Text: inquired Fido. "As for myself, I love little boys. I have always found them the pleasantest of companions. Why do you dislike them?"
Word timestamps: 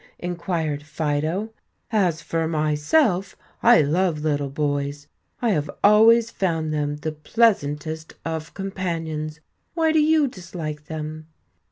inquired 0.17 0.81
Fido. 0.81 1.53
"As 1.91 2.23
for 2.23 2.47
myself, 2.47 3.35
I 3.61 3.81
love 3.83 4.21
little 4.21 4.49
boys. 4.49 5.05
I 5.43 5.51
have 5.51 5.69
always 5.83 6.31
found 6.31 6.73
them 6.73 6.95
the 6.95 7.11
pleasantest 7.11 8.15
of 8.25 8.55
companions. 8.55 9.41
Why 9.75 9.91
do 9.91 9.99
you 9.99 10.27
dislike 10.27 10.85
them?" 10.85 11.27